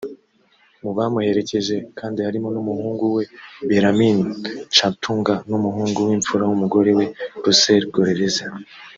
[0.83, 3.23] Mu bamuherekeje kandi harimo n’umuhungu we
[3.67, 4.23] Bellarmine
[4.75, 7.05] Chatunga n’umuhungu w’imfura y’umugore we
[7.43, 8.45] Russell Goreraza